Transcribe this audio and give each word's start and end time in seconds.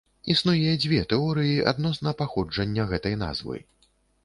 Існуе 0.33 0.71
дзве 0.85 1.01
тэорыі 1.11 1.59
адносна 1.73 2.15
паходжання 2.23 2.89
гэтай 2.95 3.15
назвы. 3.27 3.57